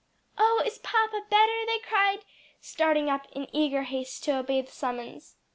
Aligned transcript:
"Oh 0.35 0.63
is 0.65 0.79
papa 0.79 1.25
better?" 1.29 1.63
they 1.67 1.77
cried, 1.77 2.25
starting 2.59 3.07
up 3.07 3.27
in 3.33 3.47
eager 3.55 3.83
haste 3.83 4.23
to 4.23 4.35
obey 4.39 4.59
the 4.63 4.71
summons. 4.71 5.35